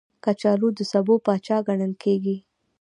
کچالو 0.23 0.67
د 0.77 0.79
سبو 0.91 1.15
پاچا 1.25 1.57
ګڼل 1.67 1.93
کېږي 2.03 2.35